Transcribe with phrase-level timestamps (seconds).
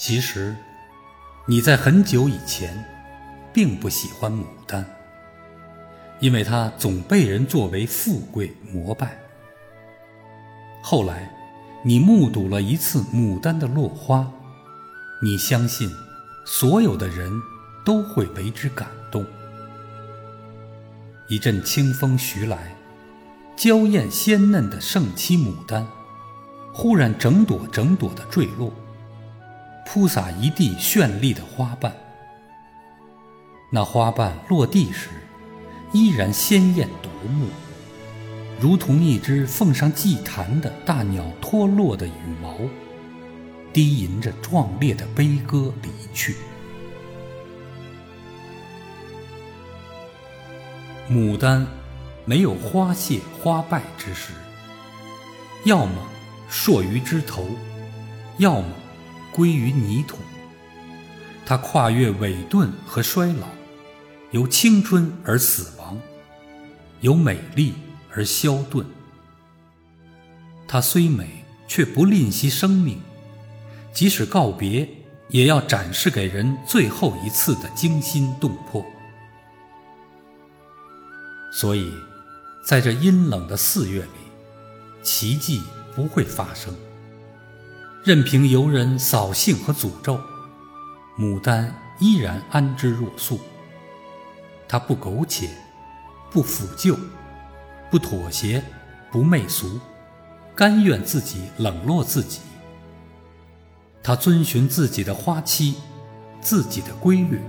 [0.00, 0.54] 其实，
[1.44, 2.84] 你在很久以前，
[3.52, 4.86] 并不喜欢牡丹，
[6.20, 9.18] 因为它总被人作为富贵膜拜。
[10.80, 11.28] 后来，
[11.82, 14.30] 你目睹了一次牡丹的落花，
[15.20, 15.90] 你相信，
[16.46, 17.28] 所有的人
[17.84, 19.26] 都会为之感动。
[21.26, 22.72] 一阵清风徐来，
[23.56, 25.84] 娇艳鲜嫩的盛期牡丹，
[26.72, 28.72] 忽然整朵整朵的坠落。
[29.90, 31.90] 铺洒一地绚丽的花瓣，
[33.72, 35.08] 那花瓣落地时，
[35.94, 37.46] 依然鲜艳夺目，
[38.60, 42.58] 如同一只奉上祭坛的大鸟脱落的羽毛，
[43.72, 46.36] 低吟着壮烈的悲歌离去。
[51.10, 51.66] 牡丹
[52.26, 54.34] 没有花谢花败之时，
[55.64, 55.94] 要么
[56.46, 57.46] 硕于枝头，
[58.36, 58.68] 要么。
[59.32, 60.18] 归于泥土，
[61.46, 63.46] 它跨越萎顿和衰老，
[64.30, 65.98] 由青春而死亡，
[67.00, 67.74] 由美丽
[68.12, 68.84] 而消遁。
[70.66, 73.00] 它虽美，却不吝惜生命，
[73.92, 74.88] 即使告别，
[75.28, 78.84] 也要展示给人最后一次的惊心动魄。
[81.50, 81.90] 所以，
[82.64, 85.62] 在这阴冷的四月里，奇迹
[85.94, 86.74] 不会发生。
[88.04, 90.20] 任凭游人扫兴和诅咒，
[91.18, 93.40] 牡丹依然安之若素。
[94.68, 95.50] 它不苟且，
[96.30, 96.96] 不腐旧，
[97.90, 98.62] 不妥协，
[99.10, 99.80] 不媚俗，
[100.54, 102.40] 甘愿自己冷落自己。
[104.02, 105.74] 它遵循自己的花期，
[106.40, 107.40] 自己的规律。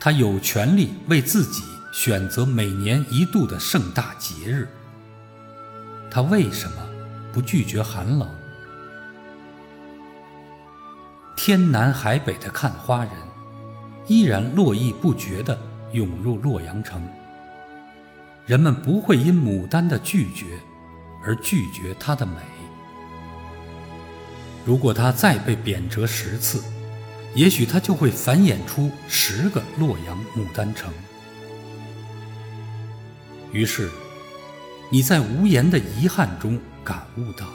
[0.00, 1.62] 它有权利为自己
[1.92, 4.68] 选择每年一度的盛大节日。
[6.10, 6.76] 它为什么
[7.32, 8.28] 不拒绝寒冷？
[11.46, 13.12] 天南海北的看花人，
[14.08, 15.56] 依然络绎不绝地
[15.92, 17.00] 涌入洛阳城。
[18.46, 20.58] 人们不会因牡丹的拒绝
[21.24, 22.32] 而拒绝它的美。
[24.64, 26.64] 如果它再被贬谪十次，
[27.36, 30.92] 也许它就会繁衍出十个洛阳牡丹城。
[33.52, 33.88] 于是，
[34.90, 37.46] 你在无言的遗憾中感悟到，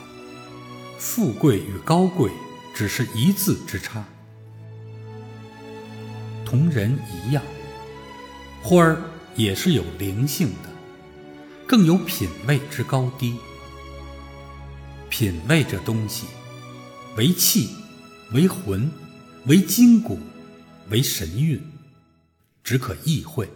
[0.96, 2.30] 富贵与高贵。
[2.74, 4.04] 只是一字之差，
[6.44, 7.42] 同人一样，
[8.62, 9.00] 花儿
[9.36, 10.70] 也是有灵性的，
[11.66, 13.36] 更有品位之高低。
[15.10, 16.26] 品味这东西，
[17.16, 17.68] 为气，
[18.32, 18.90] 为魂，
[19.46, 20.18] 为筋骨，
[20.88, 21.62] 为神韵，
[22.64, 23.48] 只可意会。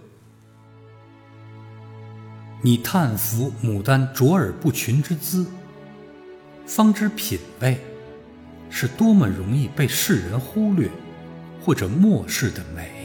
[2.62, 5.46] 你叹服牡丹卓尔不群之姿，
[6.66, 7.80] 方知品味。
[8.70, 10.90] 是多么容易被世人忽略
[11.64, 12.95] 或者漠视的美。